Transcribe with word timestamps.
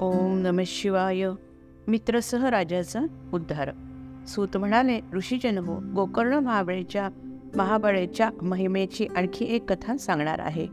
ओम 0.00 0.38
नम 0.38 0.60
शिवाय. 0.66 1.26
मित्रसह 1.86 2.48
राजाचा 2.48 3.00
उद्धार. 3.32 3.70
सूत 4.26 4.56
म्हणाले 4.56 5.00
ऋषीजन 5.12 5.58
हो 5.58 5.80
गोकर्ण 5.94 6.34
महाबळेच्या 6.34 7.08
महाबळेच्या 7.56 8.30
महिमेची 8.42 9.06
आणखी 9.16 9.44
एक 9.44 9.72
कथा 9.72 9.96
सांगणार 9.96 10.38
आहे. 10.38 10.66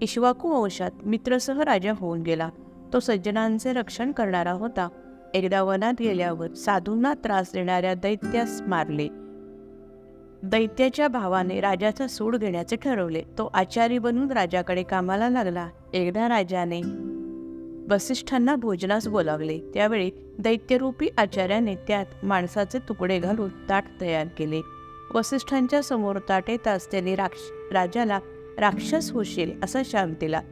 इश्वाकू 0.00 0.48
वंशात 0.48 0.90
मित्रसह 1.06 1.60
राजा 1.60 1.92
होऊन 1.96 2.22
गेला. 2.22 2.48
तो 2.92 3.00
सज्जनांचे 3.00 3.72
रक्षण 3.72 4.12
करणारा 4.12 4.52
होता. 4.52 4.88
एकदा 5.34 5.62
वनात 5.62 5.94
गेल्यावर 6.00 6.54
साधूंना 6.54 7.14
त्रास 7.14 7.50
देणाऱ्या 7.54 7.94
दैत्यास 7.94 8.62
मारले. 8.66 9.08
दैत्याच्या 10.42 11.08
भावाने 11.08 11.60
राजाचा 11.60 12.06
सूड 12.06 12.36
घेण्याचे 12.36 12.76
ठरवले. 12.76 13.20
तो 13.20 13.50
आचारी 13.54 13.98
बनून 13.98 14.30
राजाकडे 14.30 14.82
कामाला 14.82 15.28
लागला. 15.28 15.68
एकदा 15.94 16.28
राजाने 16.28 16.82
वसिष्ठांना 17.90 18.56
भोजनास 18.56 19.08
बोलावले. 19.08 19.58
त्यावेळी 19.74 20.10
दैत्यरूपी 20.38 21.08
आचार्याने 21.18 21.74
त्यात 21.74 22.06
माणसाचे 22.22 22.78
तुकडे 22.78 23.18
घालून 23.18 23.68
ताट 23.68 23.84
तयार 24.00 24.26
केले. 24.26 24.60
वसिष्ठांच्या 25.14 25.82
समोर 25.82 26.18
ताट 26.28 26.50
येताच 26.50 26.90
त्यांनी 26.90 27.14
राक्ष 27.14 27.72
राजाला 27.72 28.18
राक्षस 28.58 29.10
होशील 29.10 29.52
असा 29.62 29.82
शाप 29.84 30.08
दिला 30.08 30.42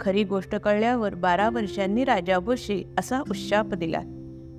खरी 0.00 0.24
गोष्ट 0.24 0.56
कळल्यावर 0.56 1.14
बारा 1.14 1.50
वर्षांनी 1.50 2.04
राजा 2.04 2.36
होशील 2.36 2.84
असा 2.98 3.20
उशाप 3.20 3.66
दिला. 3.66 4.00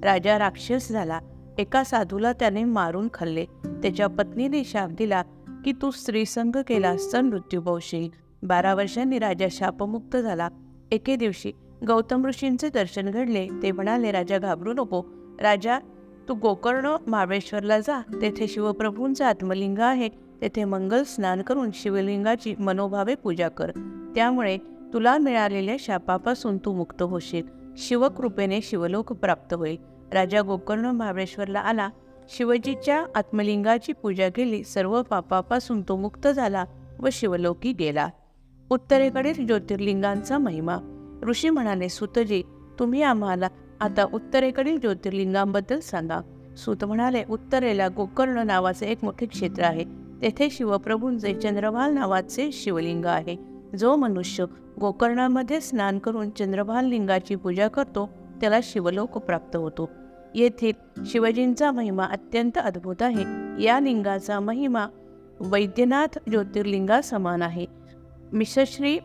राजा 0.03 0.39
राक्षस 0.39 0.89
झाला. 0.89 1.19
एका 1.57 1.83
साधूला 1.83 2.33
त्याने 2.33 2.63
मारून 2.63 3.07
खाल्ले. 3.13 3.45
त्याच्या 3.65 4.07
पत्नीने 4.07 4.63
शाप 4.63 4.89
दिला 4.89 5.21
की 5.65 5.71
तू 5.71 5.91
स्त्रीसंग 5.91 6.55
केलास 6.67 7.13
तर 7.13 7.21
मृत्यू 7.21 7.61
पावशील. 7.61 8.09
बारा 8.43 8.73
वर्षांनी 8.73 9.19
राजा 9.19 9.47
शापमुक्त 9.51 10.17
झाला. 10.17 10.49
एके 10.91 11.15
दिवशी 11.15 11.51
गौतम 11.85 12.25
ऋषींचे 12.25 12.69
दर्शन 12.69 13.09
घडले 13.09 13.47
ते 13.63 13.71
म्हणाले 13.71 14.11
राजा 14.11 14.37
घाबरू 14.37 14.73
नको. 14.73 15.03
राजा 15.41 15.79
तू 16.27 16.33
गोकर्ण 16.33 16.95
महाबळेश्वरला 17.07 17.79
जा. 17.79 18.01
तेथे 18.21 18.47
शिवप्रभूंचे 18.47 19.23
आत्मलिंग 19.23 19.79
आहे. 19.79 20.09
तेथे 20.41 20.63
मंगल 20.63 21.03
स्नान 21.03 21.41
करून 21.41 21.69
शिवलिंगाची 21.73 22.55
मनोभावे 22.59 23.15
पूजा 23.15 23.49
कर. 23.49 23.71
त्यामुळे 24.15 24.57
तुला 24.93 25.17
मिळालेल्या 25.17 25.75
शापापासून 25.79 26.57
तू 26.57 26.73
मुक्त 26.73 27.01
होशील. 27.01 27.43
शिवकृपेने 27.77 28.61
शिवलोक 28.61 29.13
प्राप्त 29.13 29.53
होईल. 29.53 29.77
राजा 30.13 30.41
गोकर्ण 30.41 30.85
महाबळेश्वरला 30.85 31.59
आला. 31.59 31.89
शिवजीच्या 32.29 33.05
आत्मलिंगाची 33.15 33.93
पूजा 33.93 34.29
केली. 34.29 34.63
सर्व 34.63 35.01
पापापासून 35.01 35.81
तो 35.81 35.95
मुक्त 35.95 36.27
झाला 36.27 36.65
व 36.99 37.07
शिवलोकी 37.11 37.73
गेला. 37.73 38.09
उत्तरेकडील 38.69 39.47
ज्योतिर्लिंगांचा 39.47 40.37
महिमा. 40.37 40.96
ऋषी 41.23 41.49
म्हणाले 41.49 41.89
सुतजी 41.89 42.43
तुम्ही 42.79 43.01
आम्हाला 43.01 43.47
आता 43.81 44.05
उत्तरेकडील 44.13 44.79
ज्योतिर्लिंगांबद्दल 44.79 45.79
सांगा. 45.79 46.19
सुत 46.57 46.85
म्हणाले 46.85 47.23
उत्तरेला 47.29 47.87
गोकर्ण 47.87 48.39
नावाचे 48.39 48.85
एक 48.85 48.97
मोठे 49.03 49.25
क्षेत्र 49.25 49.63
आहे. 49.63 49.83
तेथे 50.21 50.49
शिवप्रभूंचे 50.51 51.33
चंद्रभाल 51.33 51.93
नावाचे 51.93 52.51
शिवलिंग 52.51 53.05
आहे. 53.05 53.35
जो 53.79 53.95
मनुष्य 53.95 54.45
गोकर्णामध्ये 54.79 55.61
स्नान 55.61 55.99
करून 55.99 56.29
चंद्रभाल 56.29 56.85
लिंगाची 56.85 57.35
पूजा 57.35 57.67
करतो 57.67 58.09
त्याला 58.41 58.59
शिवलोक 58.63 59.17
प्राप्त 59.17 59.55
होतो. 59.55 59.89
येथील 60.35 61.03
शिवजींचा 61.05 61.71
महिमा 61.71 62.03
अत्यंत 62.03 62.57
अद्भुत 62.57 63.01
आहे. 63.01 63.23
या 63.63 63.79
लिंगाचा 63.79 64.39
महिमा 64.39 64.85
वैद्यनाथ 65.39 66.17
ज्योतिर्लिंगा 66.29 67.01
समान 67.01 67.41
आहे. 67.41 67.65
मिश्रश्री 68.33 68.99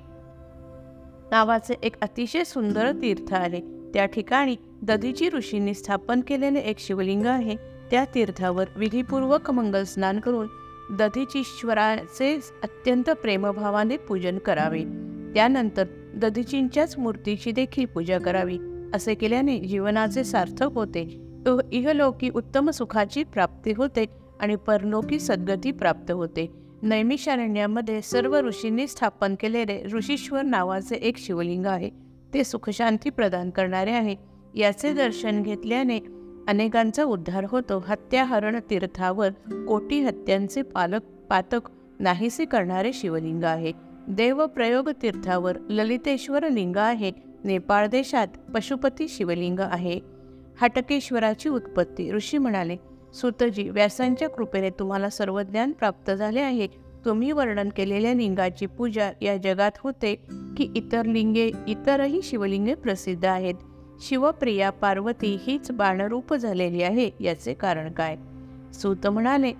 नावाचे 1.33 1.75
एक 1.83 1.95
अतिशय 2.03 2.45
सुंदर 2.45 2.93
तीर्थ 2.93 3.35
आहे. 3.35 3.61
त्या 3.95 4.05
ठिकाणी 4.07 4.57
दधीची 4.83 5.29
ऋषींनी 5.31 5.75
स्थापन 5.75 6.21
केलेले 6.21 6.59
एक 6.59 6.79
शिवलिंग 6.79 7.27
आहे. 7.27 7.57
त्या 7.91 8.05
तीर्थावर 8.15 8.65
विधीपूर्वक 8.77 9.51
मंगल 9.51 9.85
स्नान 9.85 10.21
करून 10.21 10.47
दधीचीश्वराचे 10.99 12.35
अत्यंत 12.63 13.11
प्रेमभावाने 13.11 13.97
पूजन 13.97 14.39
करावे. 14.39 14.85
त्यानंतर 15.35 15.85
दधीचींच्याच 16.17 16.99
मूर्तीची 16.99 17.53
देखील 17.53 17.87
पूजा 17.87 18.19
करावी 18.19 18.59
असे 18.95 19.15
केल्याने 19.15 19.59
जीवनाचे 19.59 20.25
सार्थक 20.25 20.73
होते. 20.75 21.03
इहलोकी 21.73 22.31
उत्तम 22.35 22.71
सुखाची 22.71 23.25
प्राप्ती 23.25 23.73
होते 23.77 24.05
आणि 24.41 24.57
परलोकी 24.57 25.21
सद्गती 25.21 25.71
प्राप्त 25.71 26.11
होते. 26.11 26.62
नैमिषारण्यामध्ये 26.83 28.03
सर्व 28.03 28.41
ऋषींनी 28.41 28.87
स्थापन 28.87 29.35
केलेले 29.41 29.83
ऋषीश्वर 29.93 30.43
नावाचे 30.43 30.95
एक 30.95 31.19
शिवलिंग 31.19 31.67
आहे. 31.67 31.91
ते 32.35 32.45
सुखशांती 32.45 33.11
प्रदान 33.11 33.51
करणारे 33.51 33.91
आहे. 33.91 34.17
याचे 34.55 34.93
दर्शन 34.93 35.43
घेतल्याने 35.43 35.99
अनेकांचा 36.49 37.05
उद्धार 37.05 37.47
होतो. 37.49 37.85
हत्याहरण 37.89 38.61
तीर्थावर 38.71 39.31
कोटी 39.67 40.01
हत्यांचे 40.01 40.63
पालक 40.63 41.01
पातक 41.31 41.61
नाहीसे 42.01 42.45
करणारे 42.45 42.93
शिवलिंग 42.93 43.45
आहे. 43.45 43.73
देवप्रयोग 44.09 44.91
तीर्थावर 45.03 45.59
ललितेश्वर 45.71 46.49
लिंग 46.49 46.77
आहे. 46.77 47.13
नेपाळ 47.45 47.87
देशात 47.87 48.29
पशुपती 48.55 49.09
शिवलिंग 49.09 49.61
आहे. 49.61 50.01
हटकेश्वराची 50.61 51.49
उत्पत्ती 51.49 52.13
ऋषी 52.13 52.39
म्हणाले 52.39 52.77
सुतजी 53.15 53.69
व्यासांच्या 53.69 54.29
कृपेने 54.29 54.71
तुम्हाला 54.71 55.11
सर्व 55.11 55.43
ज्ञान 55.43 55.73
प्राप्त 55.73 56.11
झाले 56.11 56.41
आहे. 56.41 56.69
तुम्ही 57.05 57.33
वर्णन 57.33 57.69
केलेल्या 57.77 58.15
लिंगाची 58.15 58.67
पूजा 58.67 59.13
या 59.23 59.37
जगात 59.37 59.71
होते 59.79 60.15
की 60.57 60.73
इतर 60.77 61.05
लिंगे 61.05 61.51
इतरही 61.69 62.23
शिवलिंगे 62.23 62.75
प्रसिद्ध 62.75 63.25
आहेत. 63.25 63.55
शिवप्रिया 64.01 64.71
पार्वती 64.71 65.39
हीच 65.47 65.71
बाणरूप 65.71 66.35
झालेली 66.35 66.83
आहे 66.83 67.11
याचे 67.21 67.55
कारण 67.55 67.93
काय? 67.93 68.17
सूत 68.73 69.07
म्हणाले 69.07 69.53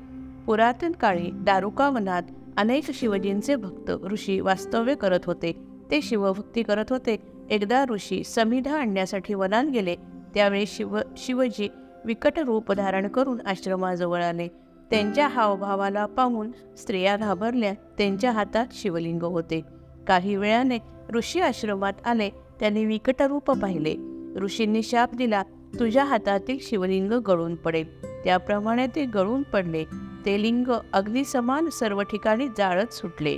पुरातन 0.47 0.93
काळी 0.93 1.31
दारुकावनात 1.33 2.23
अनेक 2.57 2.91
शिवजींचे 2.91 3.57
भक्त 3.57 3.91
ऋषी 3.91 4.41
वास्तव्य 4.41 4.95
करत 4.95 5.21
होते. 5.27 5.53
ते 5.91 6.03
शिवभक्ती 6.03 6.63
करत 6.63 6.85
होते. 6.91 7.23
एकदा 7.51 7.85
ऋषी 7.91 8.25
समिधा 8.25 8.79
आणण्यासाठी 8.79 9.35
वनात 9.35 9.65
गेले. 9.65 9.97
त्यावेळी 10.35 10.65
शिव 10.67 10.99
शिवजी 11.17 11.69
विकट 12.05 12.39
रूप 12.39 12.73
धारण 12.73 13.09
करून 13.09 13.41
आश्रमाजवळ 13.47 14.23
आले 14.23 14.49
त्यांच्या 14.91 15.29
हावभावाला 15.29 16.07
पाहून 16.07 16.51
स्त्रिया 16.77 17.17
घाबरल्या 17.17 17.73
त्यांच्या 17.73 18.31
हातात 18.31 18.67
शिवलिंग 18.73 19.23
होते. 19.23 19.61
काही 20.07 20.37
वेळाने 20.37 20.79
ऋषी 21.15 21.41
आश्रमात 21.41 21.93
आले 22.05 22.31
त्यांनी 22.31 22.85
विकट 22.85 23.23
रूप 23.23 23.51
पाहिले. 23.51 23.95
ऋषींनी 24.41 24.83
शाप 24.83 25.15
दिला 25.15 25.43
तुझ्या 25.79 26.05
हातातील 26.05 26.59
शिवलिंग 26.61 27.13
गळून 27.13 27.55
पडेल. 27.55 28.07
त्याप्रमाणे 28.25 28.87
ते 28.87 29.05
गळून 29.05 29.43
पडले. 29.43 29.85
ते 30.27 30.43
लिंग 30.43 30.73
अग्निसमान 30.93 31.69
सर्व 31.69 32.03
ठिकाणी 32.03 32.49
जाळत 32.49 32.93
सुटले. 32.93 33.37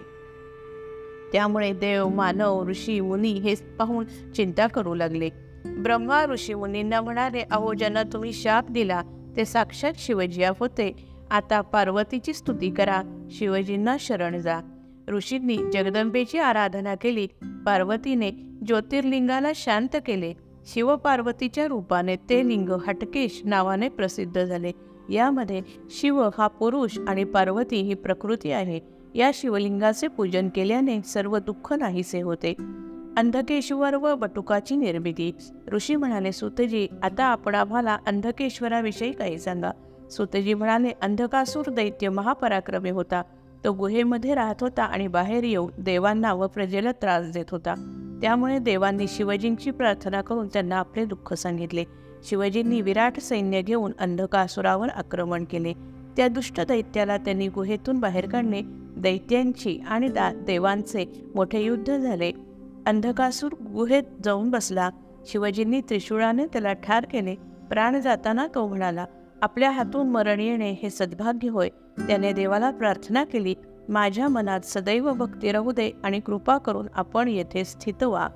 त्यामुळे 1.32 1.72
देव 1.72 2.08
मानव 2.08 2.68
ऋषी 2.68 3.00
मुनी 3.00 3.32
हे 3.32 3.54
पाहून 3.54 4.32
चिंता 4.36 4.66
करू 4.66 4.94
लागले. 4.94 5.28
ब्रह्मा 5.66 6.26
ऋषी 6.26 6.54
मुनींना 6.54 7.00
म्हणाले 7.00 7.42
अहो 7.50 7.74
ज्यांना 7.74 8.02
तुम्ही 8.02 8.32
शाप 8.32 8.70
दिला 8.70 9.02
ते 9.36 9.44
साक्षात 9.44 9.92
शिवजी 9.96 10.44
होते. 10.44 10.92
आता 11.30 11.60
पार्वतीची 11.60 12.32
स्तुती 12.32 12.70
करा. 12.70 13.02
शिवजींना 13.30 13.96
शरण 14.00 14.38
जा. 14.38 14.60
ऋषींनी 15.08 15.58
जगदंबेची 15.72 16.38
आराधना 16.38 16.94
केली. 16.94 17.26
पार्वतीने 17.42 18.30
ज्योतिर्लिंगाला 18.66 19.52
शांत 19.54 19.96
केले. 20.06 20.34
शिवपार्वतीच्या 20.66 21.66
रूपाने 21.66 22.16
ते 22.16 22.48
लिंग 22.48 22.68
हटकेश 22.68 23.42
नावाने 23.44 23.88
प्रसिद्ध 23.88 24.44
झाले. 24.44 24.72
यामध्ये 25.10 25.60
शिव 25.90 26.28
हा 26.38 26.46
पुरुष 26.46 26.98
आणि 27.08 27.24
पार्वती 27.24 27.76
ही 27.76 27.94
प्रकृती 27.94 28.50
आहे. 28.50 28.80
या 29.14 29.30
शिवलिंगाचे 29.34 30.08
पूजन 30.08 30.48
केल्याने 30.48 31.02
सर्व 31.02 31.38
दुःख 31.38 31.72
नाहीसे 31.72 32.20
होते. 32.20 32.54
अंधकेश्वर 33.16 33.94
व 33.94 34.14
बटुकाची 34.14 34.76
निर्मिती. 34.76 35.34
ऋषी 35.72 35.96
म्हणाले 35.96 36.32
सुतजी 36.32 36.88
आता 37.02 37.24
आपण 37.24 37.54
आम्हाला 37.54 37.98
अंधकेश्वराविषयी 38.06 39.12
काही 39.12 39.38
सांगा. 39.38 39.70
सुतजी 40.10 40.54
म्हणाले 40.54 40.90
अंधकासूर 41.02 41.70
दैत्य 41.70 42.08
महापराक्रमी 42.08 42.90
होता. 42.90 43.22
तो 43.64 43.72
गुहेमध्ये 43.72 44.34
राहत 44.34 44.54
होता 44.60 44.82
आणि 44.82 45.08
बाहेर 45.08 45.44
येऊन 45.44 45.70
देवांना 45.78 46.32
व 46.32 46.46
प्रजेला 46.46 46.92
त्रास 46.92 47.30
देत 47.32 47.44
होता. 47.50 47.74
त्यामुळे 48.22 48.58
देवांनी 48.58 49.04
शिवजींची 49.08 49.70
प्रार्थना 49.70 50.20
करून 50.20 50.48
त्यांना 50.48 50.76
आपले 50.76 51.04
दुःख 51.04 51.34
सांगितले. 51.34 51.84
शिवजींनी 52.24 52.80
विराट 52.80 53.20
सैन्य 53.20 53.62
घेऊन 53.62 53.92
अंधकासुरावर 53.98 54.88
आक्रमण 54.88 55.44
केले. 55.44 55.72
त्या 56.16 56.28
दुष्ट 56.28 56.60
दैत्याला 56.60 57.16
त्यांनी 57.16 57.48
गुहेतून 57.48 58.00
बाहेर 58.00 58.28
काढणे 58.28 58.62
दैत्यांची 58.96 59.80
आणि 59.88 60.08
दा 60.08 60.32
देवांचे 60.34 61.26
मोठे 61.34 61.62
युद्ध 61.62 61.98
झाले. 61.98 62.32
अंधकासूर 62.86 63.52
गुहेत 63.52 64.02
जाऊन 64.24 64.50
बसला. 64.50 64.90
शिवाजींनी 65.26 65.80
त्रिशूळाने 65.80 66.46
त्याला 66.46 66.72
ठार 66.72 67.04
केले. 67.04 67.34
प्राण 67.70 68.00
जाताना 68.00 68.46
तो 68.54 68.66
म्हणाला 68.66 69.06
आपल्या 69.42 69.70
हातून 69.70 70.08
मरण 70.08 70.40
येणे 70.40 70.70
हे 70.70 70.90
सद्भाग्य 70.90 71.48
होय. 71.48 71.68
त्याने 71.98 72.32
देवाला 72.32 72.70
प्रार्थना 72.70 73.24
केली 73.24 73.54
माझ्या 73.88 74.28
मनात 74.28 74.60
सदैव 74.60 75.12
भक्ती 75.12 75.52
राहू 75.52 75.72
दे 75.72 75.90
आणि 76.04 76.20
कृपा 76.20 76.58
करून 76.58 76.86
आपण 76.94 77.28
येथे 77.28 77.64
स्थित 77.64 78.02
व्हा. 78.02 78.28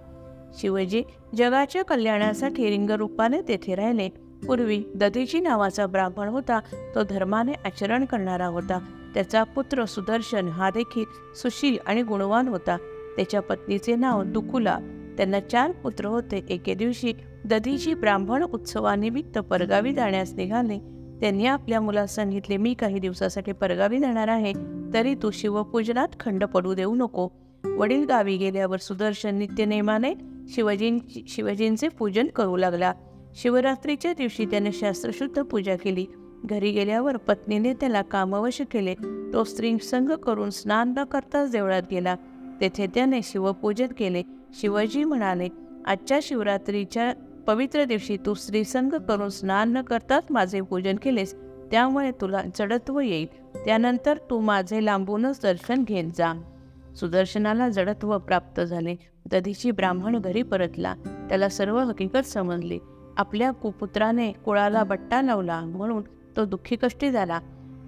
शिवजी 0.59 1.03
जगाच्या 1.35 1.85
कल्याणासाठी 1.85 2.71
रिंगरूपाने 2.71 3.41
तेथे 3.49 3.75
राहिले. 3.75 4.09
पूर्वी 4.47 4.85
दधीची 4.95 5.41
नावाचा 5.41 5.87
ब्राह्मण 5.87 6.29
होता 6.29 6.61
तो 6.95 7.03
धर्माने 7.03 7.53
आचरण 7.53 8.05
करणारा 8.05 8.47
होता. 8.47 8.79
त्याचा 9.15 9.43
पुत्र 9.43 9.85
सुदर्शन 9.85 10.49
हा 10.49 10.71
देखील 10.71 11.35
सुशील 11.35 11.77
आणि 11.87 12.03
गुणवान 12.03 12.49
होता. 12.49 12.77
त्याच्या 13.17 13.41
पत्नीचे 13.41 13.97
नाव 13.97 14.23
दुकुला 14.23 14.79
त्यांना 15.17 15.41
चार 15.41 15.71
पुत्र 15.71 16.05
होते. 16.05 16.45
एके 16.51 16.75
दिवशी 16.75 17.13
दधीची 17.45 17.95
ब्राह्मण 17.95 18.43
उत्सवानिमित्त 18.43 19.39
परगावी 19.39 19.93
जाण्यास 19.93 20.33
निघाले. 20.33 20.79
त्यांनी 21.21 21.47
आपल्या 21.47 21.81
मुलास 21.81 22.15
सांगितले 22.15 22.57
मी 22.57 22.75
काही 22.75 22.99
दिवसासाठी 22.99 23.53
परगावी 23.53 23.99
जाणार 23.99 24.29
आहे. 24.29 24.53
तरी 24.95 25.15
तू 25.15 25.31
शिवपूजनात 25.31 26.09
खंड 26.21 26.45
पडू 26.45 26.75
देऊ 26.75 26.95
नको. 26.95 27.29
वडील 27.65 28.05
गावी 28.05 28.37
गेल्यावर 28.37 28.77
सुदर्शन 28.77 29.35
नित्यनेमाने 29.35 30.15
शिवजींची 30.49 31.25
शिवजींचे 31.29 31.89
पूजन 31.89 32.27
करू 32.27 32.57
लागला. 32.57 32.93
शिवरात्रीच्या 33.35 34.13
दिवशी 34.13 34.47
त्याने 34.47 34.73
शास्त्रशुद्ध 34.73 35.43
पूजा 35.43 35.77
केली. 35.77 36.07
घरी 36.45 36.71
गेल्यावर 36.71 37.17
पत्नीने 37.17 37.75
त्याला 37.75 38.03
कामवश 38.03 38.63
केले. 38.71 38.95
तो 39.33 39.45
स्त्री 39.45 39.79
संघ 39.79 40.13
करून 40.13 40.51
स्नान 40.51 40.95
न 40.97 41.05
करताच 41.05 41.53
देवळात 41.53 41.83
गेला. 41.91 42.17
तेथे 42.61 42.87
त्याने 42.87 43.21
शिवपूजन 43.23 43.87
केले. 43.99 44.23
शिवजी 44.55 45.05
म्हणाले 45.05 45.49
आजच्या 45.87 46.19
शिवरात्रीच्या 46.23 47.13
पवित्र 47.47 47.85
दिवशी 47.85 48.17
तू 48.27 48.35
स्त्रीसंग 48.35 48.91
करून 48.91 49.29
स्नान 49.29 49.73
न 49.73 49.83
करताच 49.83 50.25
माझे 50.31 50.61
पूजन 50.61 50.97
केलेस. 50.97 51.35
त्यामुळे 51.71 52.11
तुला 52.11 52.43
जडत्व 52.59 53.01
येईल. 53.01 53.27
त्यानंतर 53.65 54.17
तू 54.31 54.41
माझे 54.41 54.85
लांबूनच 54.85 55.41
दर्शन 55.43 55.85
घेत 55.85 56.05
जा. 56.17 56.33
सुदर्शनाला 56.97 57.69
जडत्व 57.69 58.19
प्राप्त 58.19 58.61
झाले. 58.61 58.95
दधीची 59.31 59.71
ब्राह्मण 59.71 60.19
घरी 60.19 60.43
परतला. 60.43 60.95
त्याला 61.29 61.49
सर्व 61.49 61.79
हकीकत 61.79 62.27
समजली. 62.27 62.79
आपल्या 63.17 63.51
कुपुत्राने 63.51 64.33
कुळाला 64.33 64.85
बट्टा 64.85 65.23
लावला 65.23 65.61
म्हणून 65.61 66.03
तो 66.37 66.45
दुःखी 66.45 66.77
कष्टी 66.77 67.11
झाला. 67.11 67.41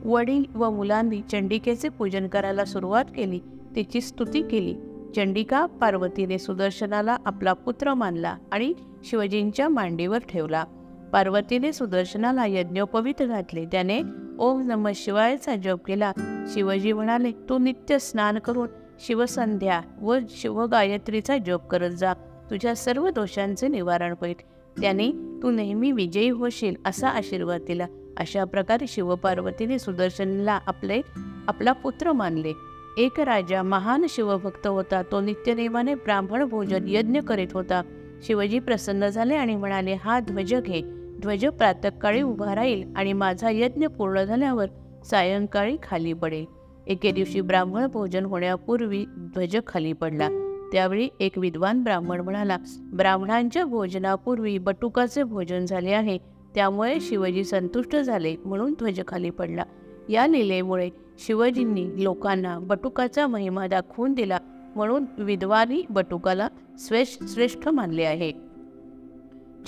वडील 0.04 0.44
व 0.54 0.70
मुलांनी 0.70 1.20
चंडिकेचे 1.20 1.88
पूजन 1.88 2.28
करायला 2.28 2.64
सुरुवात 2.64 3.04
केली. 3.16 3.40
तिची 3.76 4.00
स्तुती 4.00 4.42
केली. 4.42 4.74
चंडिका 5.16 5.66
पार्वतीने 5.66 6.38
सुदर्शनाला 6.38 7.16
आपला 7.26 7.52
पुत्र 7.52 7.94
मानला 7.94 8.36
आणि 8.52 8.74
शिवजींच्या 9.04 9.68
मांडीवर 9.68 10.18
ठेवला. 10.18 10.64
पार्वतीने 11.12 11.72
सुदर्शनाला 11.72 12.46
यज्ञोपवित 12.46 13.22
घातले. 13.22 13.66
त्याने 13.66 14.02
ओम 14.38 14.62
नम 14.62 14.88
शिवायचा 14.94 15.56
जप 15.56 15.78
केला. 15.86 16.12
शिवजी 16.54 16.92
म्हणाले 16.92 17.32
तू 17.32 17.58
नित्य 17.58 17.98
स्नान 17.98 18.38
करून 18.38 18.68
शिवसंध्या 19.00 19.80
व 20.00 20.18
शिवगायत्रीचा 20.28 21.38
जप 21.38 21.60
करत 21.70 21.90
जा. 21.90 22.14
तुझ्या 22.50 22.76
सर्व 22.76 23.08
दोषांचे 23.08 23.68
निवारण 23.68 24.14
होईल. 24.20 24.34
त्याने 24.80 25.10
तू 25.42 25.50
नेहमी 25.50 25.92
विजयी 25.92 26.28
होशील 26.28 26.74
असा 26.84 27.08
आशीर्वाद 27.08 27.60
दिला. 27.66 27.86
अशा 28.16 28.44
प्रकारे 28.44 28.86
शिवपार्वतीने 28.86 29.78
सुदर्शनला 29.78 30.60
आपले 30.66 31.00
आपला 31.48 31.72
पुत्र 31.72 32.12
मानले. 32.12 32.52
एक 32.98 33.20
राजा 33.20 33.62
महान 33.62 34.06
शिवभक्त 34.08 34.66
होता. 34.66 35.02
तो 35.02 35.20
नित्यनेमाने 35.20 35.94
ब्राह्मण 35.94 36.44
भोजन 36.44 36.84
यज्ञ 36.88 37.20
करीत 37.20 37.48
होता. 37.52 37.82
शिवजी 38.22 38.58
प्रसन्न 38.58 39.08
झाले 39.08 39.34
आणि 39.34 39.56
म्हणाले 39.56 39.94
हा 39.94 40.20
ध्वज 40.20 40.54
घे. 40.54 40.80
ध्वज 41.20 41.46
प्रातकाळी 41.46 42.22
उभा 42.22 42.54
राहील 42.54 42.92
आणि 42.96 43.12
माझा 43.12 43.50
यज्ञ 43.50 43.86
पूर्ण 43.86 44.22
झाल्यावर 44.22 44.66
सायंकाळी 45.04 45.76
खाली 45.82 46.12
पडेल. 46.12 46.44
एके 46.86 47.10
दिवशी 47.10 47.40
ब्राह्मण 47.40 47.86
भोजन 47.86 48.24
होण्यापूर्वी 48.24 49.04
ध्वज 49.08 49.56
खाली 49.66 49.92
पडला. 49.92 50.28
त्यावेळी 50.72 51.08
एक 51.20 51.38
विद्वान 51.38 51.82
ब्राह्मण 51.82 52.20
म्हणाला 52.20 52.56
ब्राह्मणांच्या 52.92 53.64
भोजनापूर्वी 53.64 54.58
बटुकाचे 54.58 55.22
भोजन 55.22 55.66
झाले 55.66 55.92
आहे. 55.92 56.18
त्यामुळे 56.54 57.00
शिवजी 57.00 57.44
संतुष्ट 57.44 57.96
झाले 57.96 58.36
म्हणून 58.44 58.72
ध्वज 58.72 59.00
खाली 59.08 59.30
पडला. 59.30 59.62
या 60.10 60.26
लिलेमुळे 60.26 60.90
शिवजींनी 61.18 62.04
लोकांना 62.04 62.58
बटुकाचा 62.58 63.26
महिमा 63.26 63.66
दाखवून 63.66 64.12
दिला 64.12 64.38
म्हणून 64.76 65.04
विद्वानी 65.18 65.82
बटुकाला 65.90 66.48
श्रेष्ठ 66.78 67.22
श्रेष्ठ 67.28 67.68
मानले 67.68 68.04
आहे. 68.04 68.32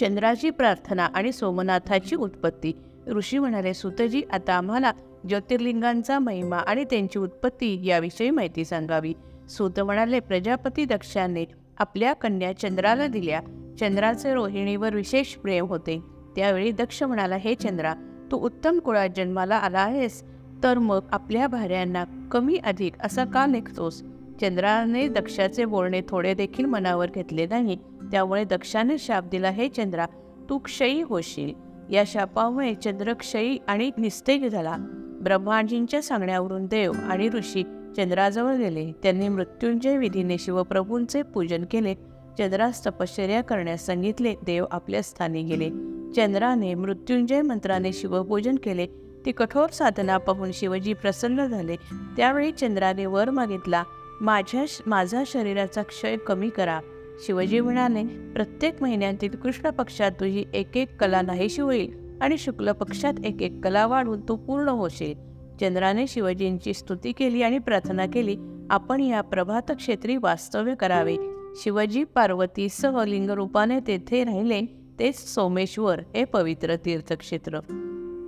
चंद्राची 0.01 0.51
प्रार्थना 0.51 1.05
आणि 1.05 1.33
सोमनाथाची 1.33 2.17
उत्पत्ती. 2.17 2.73
ऋषी 3.07 3.39
म्हणाले 3.39 3.75
सुतजी 3.75 4.23
आता 4.33 4.55
आम्हाला 4.55 4.93
ज्योतिर्लिंगांचा 5.29 6.19
महिमा 6.19 6.57
आणि 6.57 6.85
त्यांची 6.85 7.19
उत्पत्ती 7.19 7.87
याविषयी 7.87 8.31
माहिती 8.31 8.65
सांगावी. 8.65 9.15
सूत 9.49 9.81
म्हणाले 9.81 10.21
प्रजापती 10.21 10.85
दक्षाने 10.85 11.45
आपल्या 11.79 12.13
कन्या 12.13 12.59
चंद्राला 12.59 13.07
दिल्या. 13.07 13.41
चंद्राचे 13.81 14.35
रोहिणीवर 14.35 14.95
विशेष 14.95 15.35
प्रेम 15.35 15.67
होते. 15.67 16.03
त्यावेळी 16.37 16.71
दक्ष 16.71 17.03
म्हणाला 17.03 17.37
हे 17.37 17.55
चंद्रा 17.55 17.95
तू 18.33 18.37
उत्तम 18.37 18.79
कुळात 18.79 19.09
जन्माला 19.17 19.57
आला 19.57 19.81
आहेस. 19.81 20.32
तर 20.63 20.79
मग 20.79 21.01
आपल्या 21.13 21.47
भाऱ्यांना 21.47 22.05
कमी 22.33 22.57
अधिक 22.57 22.93
असा 23.01 23.25
का 23.25 23.47
लेखतोस? 23.47 24.03
चंद्राने 24.41 25.09
दक्षाचे 25.09 25.65
बोलणे 25.65 26.01
थोडे 26.09 26.35
देखील 26.35 26.65
मनावर 26.65 27.07
घेतले 27.15 27.47
नाही 27.47 27.79
त्यामुळे 28.13 28.45
दक्षाने 28.45 28.99
शाप 28.99 29.25
दिला 29.25 29.51
हे 29.51 29.69
चंद्रा 29.69 30.07
तू 30.51 30.59
क्षयी 30.59 31.03
होशील. 31.03 31.53
या 31.95 32.03
शापामुळे 32.07 32.75
चंद्र 32.75 33.13
क्षयी 33.13 33.59
आणि 33.67 33.91
निस्तेज 33.99 34.47
झाला. 34.47 34.77
ब्रह्माजींच्या 35.23 36.03
सांगण्यावरून 36.03 36.67
देव 36.67 36.93
आणि 37.11 37.29
ऋषी 37.29 37.63
चंद्राजवळ 37.97 38.55
गेले. 38.55 38.93
त्यांनी 39.03 39.29
मृत्युंजय 39.29 39.97
विधीने 39.97 40.39
शिवप्रभूंचे 40.39 41.23
पूजन 41.23 41.65
केले. 41.71 41.95
चंद्रास 42.39 42.87
तपश्चर्या 42.87 43.43
करण्यास 43.43 43.87
सांगितले. 43.87 44.35
देव 44.43 44.65
आपल्या 44.71 45.03
स्थानी 45.03 45.43
गेले. 45.43 45.71
चंद्राने 46.17 46.75
मृत्युंजय 46.75 47.43
मंत्राने 47.43 47.93
शिवपूजन 47.93 48.57
केले. 48.57 48.87
ती 49.27 49.33
कठोर 49.33 49.71
साधना 49.71 50.19
पाहून 50.19 50.51
शिवजी 50.55 50.93
प्रसन्न 50.93 51.47
झाले. 51.47 51.77
त्यावेळी 52.17 52.53
चंद्राने 52.53 53.07
वर 53.07 53.31
मागितला 53.31 53.85
माझ्या 54.21 54.65
माझा 54.87 55.23
शरीराचा 55.27 55.83
क्षय 55.83 56.17
कमी 56.17 56.49
करा. 56.49 56.81
शिवजी 57.27 57.61
म्हणाले 57.61 58.33
प्रत्येक 58.33 58.83
महिन्यातील 58.83 59.31
कृष्ण 59.31 59.71
पक्षात 59.71 60.11
तुझी 60.21 60.45
एक 60.55 60.77
एक 60.77 60.97
कला 60.97 61.23
नाहीशी 61.23 61.63
होईल 61.63 62.19
आणि 62.21 62.39
शुक्ल 62.39 62.73
पक्षात 62.73 63.15
एक 63.25 63.43
एक 63.43 63.65
कला 63.65 63.87
वाढून 63.87 64.29
तू 64.29 64.37
पूर्ण 64.37 64.69
होशील. 64.69 65.15
चंद्राने 65.61 66.07
शिवजींची 66.07 66.75
स्तुती 66.75 67.13
केली 67.13 67.43
आणि 67.43 67.59
प्रार्थना 67.59 68.07
केली 68.07 68.37
आपण 68.71 69.01
या 69.01 69.21
प्रभात 69.21 69.71
क्षेत्री 69.71 70.17
वास्तव्य 70.17 70.75
करावे. 70.75 71.17
शिवजी 71.57 72.05
पार्वतीसह 72.05 73.05
लिंगरूपाने 73.05 73.81
तेथे 73.81 74.25
राहिले 74.25 74.63
तेच 74.99 75.35
सोमेश्वर 75.35 76.01
हे 76.15 76.25
पवित्र 76.25 76.77
तीर्थक्षेत्र. 76.77 77.59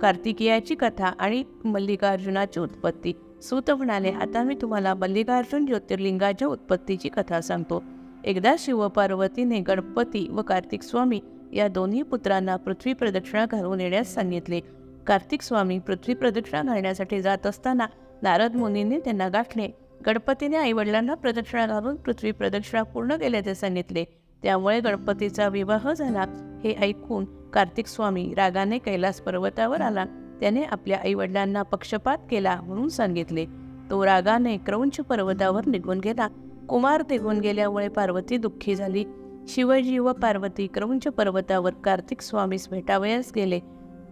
कार्तिकेयाची 0.01 0.75
कथा 0.75 1.07
आणि 1.19 1.43
मल्लिकार्जुनाची 1.65 2.59
उत्पत्ती 2.59 3.13
सूत 3.41 3.71
म्हणाले 3.71 4.09
आता 4.09 4.43
मी 4.43 4.55
तुम्हाला 4.61 4.93
मल्लिकार्जुन 4.93 5.65
ज्योतिर्लिंगाच्या 5.65 6.47
उत्पत्तीची 6.47 7.09
कथा 7.09 7.41
सांगतो. 7.41 7.83
एकदा 8.23 8.55
शिवपार्वतीने 8.59 9.59
गणपती 9.59 10.29
व 10.29 10.41
कार्तिक 10.41 10.83
स्वामी 10.83 11.19
या 11.53 11.67
दोन्ही 11.67 12.01
पुत्रांना 12.01 12.55
पृथ्वी 12.55 12.93
प्रदक्षिणा 12.93 13.45
घालून 13.45 13.81
येण्यास 13.81 14.13
सांगितले. 14.13 14.59
कार्तिक 15.07 15.41
स्वामी 15.41 15.79
पृथ्वी 15.79 16.13
प्रदक्षिणा 16.13 16.61
घालण्यासाठी 16.63 17.21
जात 17.21 17.45
असताना 17.45 17.85
नारद 18.21 18.55
मुनींनी 18.55 18.99
त्यांना 18.99 19.29
गाठले. 19.29 19.67
गणपतीने 20.05 20.57
आईवडिलांना 20.57 21.13
प्रदक्षिणा 21.13 21.65
घालून 21.67 21.95
पृथ्वी 21.95 22.31
प्रदक्षिणा 22.31 22.83
पूर्ण 22.83 23.15
केल्याचे 23.15 23.55
सांगितले. 23.55 24.05
त्यामुळे 24.43 24.79
गणपतीचा 24.79 25.47
विवाह 25.47 25.93
झाला 25.93 26.25
हे 26.63 26.75
ऐकून 26.75 27.25
कार्तिक 27.55 27.87
स्वामी 27.87 28.33
रागाने 28.37 28.77
कैलास 28.77 29.21
पर्वतावर 29.21 29.81
आला. 29.81 30.05
त्याने 30.39 30.63
आपल्या 30.63 30.99
आईवडिलांना 31.03 31.63
पक्षपात 31.63 32.17
केला 32.31 32.61
म्हणून 32.61 32.89
सांगितले. 32.89 33.45
तो 33.89 34.05
रागाने 34.05 34.57
क्रौंच 34.57 34.95
पर्वतावर 34.95 35.65
निघून 35.65 35.99
गेला. 35.99 36.27
कुमार 36.69 37.03
निघून 37.09 37.39
गेल्यामुळे 37.39 37.87
पार्वती 37.87 38.37
दुःखी 38.37 38.75
झाली. 38.75 39.05
शिवजी 39.47 39.99
व 39.99 40.11
पार्वती 40.11 40.67
क्रौंच 40.67 41.03
पर्वतावर 41.03 41.73
कार्तिक 41.73 42.21
स्वामीस 42.21 42.69
भेटावयास 42.69 43.31
गेले. 43.35 43.59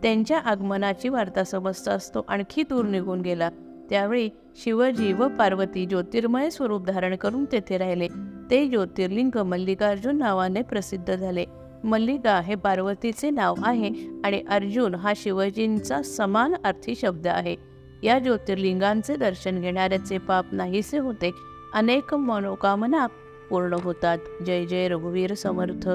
त्यांच्या 0.03 0.37
आगमनाची 0.37 1.09
वार्ता 1.09 1.43
समजताच 1.43 2.09
तो 2.09 2.25
आणखी 2.27 2.63
दूर 2.63 2.85
निघून 2.85 3.21
गेला. 3.21 3.49
त्यावेळी 3.89 4.29
शिवजी 4.55 5.13
व 5.13 5.27
पार्वती 5.27 5.85
ज्योतिर्मय 5.85 6.49
स्वरूप 6.49 6.85
धारण 6.85 7.15
करून 7.15 7.45
तेथे 7.45 7.77
राहिले. 7.77 8.07
ते 8.51 8.67
ज्योतिर्लिंग 8.67 9.37
मल्लिकार्जुन 9.37 10.17
नावाने 10.17 10.61
प्रसिद्ध 10.61 11.15
झाले. 11.15 11.45
मल्लिका 11.83 12.39
हे 12.39 12.55
पार्वतीचे 12.55 13.29
नाव 13.29 13.55
आहे 13.63 13.91
आणि 14.23 14.43
अर्जुन 14.49 14.95
हा 14.95 15.13
शिवजींचा 15.15 16.01
समान 16.01 16.53
अर्थी 16.63 16.95
शब्द 16.95 17.27
आहे. 17.27 17.55
या 18.03 18.19
ज्योतिर्लिंगांचे 18.19 19.15
दर्शन 19.15 19.61
घेणाऱ्याचे 19.61 20.17
पाप 20.17 20.45
नाहीसे 20.51 20.97
होते. 20.97 21.31
अनेक 21.73 22.13
मनोकामना 22.13 23.07
पूर्ण 23.49 23.73
होतात. 23.73 24.17
जय 24.45 24.65
जय 24.65 24.87
रघुवीर 24.87 25.33
समर्थ. 25.33 25.89